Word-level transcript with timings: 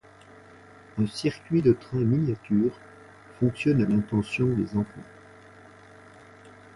Un 0.97 1.05
circuit 1.05 1.61
de 1.61 1.73
trains 1.73 1.99
miniatures 1.99 2.75
fonctionne 3.39 3.83
à 3.83 3.85
l'intention 3.85 4.47
des 4.47 4.69
enfants. 4.69 5.05